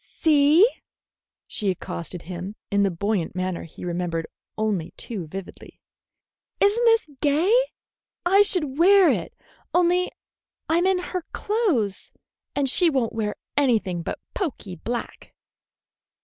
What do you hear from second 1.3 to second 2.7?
she accosted him,